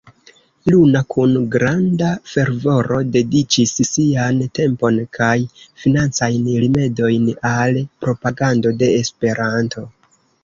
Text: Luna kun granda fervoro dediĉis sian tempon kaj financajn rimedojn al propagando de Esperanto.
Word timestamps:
Luna 0.73 1.01
kun 1.13 1.33
granda 1.55 2.13
fervoro 2.29 2.97
dediĉis 3.15 3.73
sian 3.89 4.41
tempon 4.59 4.97
kaj 5.17 5.35
financajn 5.83 6.49
rimedojn 6.63 7.29
al 7.51 7.79
propagando 8.07 8.73
de 8.81 8.89
Esperanto. 9.03 9.85